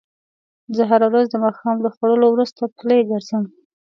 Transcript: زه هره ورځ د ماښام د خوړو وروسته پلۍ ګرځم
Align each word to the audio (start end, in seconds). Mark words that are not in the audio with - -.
زه 0.75 0.83
هره 0.91 1.05
ورځ 1.11 1.25
د 1.31 1.35
ماښام 1.45 1.77
د 1.81 1.87
خوړو 1.95 2.27
وروسته 2.33 2.61
پلۍ 2.77 2.99
ګرځم 3.09 3.43